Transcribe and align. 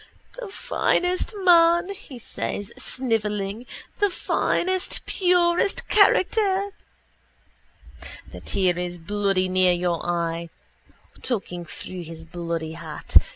—The 0.39 0.47
finest 0.47 1.35
man, 1.37 1.93
says 2.17 2.69
he, 2.75 2.79
snivelling, 2.81 3.67
the 3.99 4.09
finest 4.09 5.05
purest 5.05 5.87
character. 5.89 6.71
The 8.31 8.39
tear 8.41 8.79
is 8.79 8.97
bloody 8.97 9.47
near 9.47 9.73
your 9.73 10.03
eye. 10.03 10.49
Talking 11.21 11.65
through 11.65 12.01
his 12.01 12.25
bloody 12.25 12.71
hat. 12.71 13.17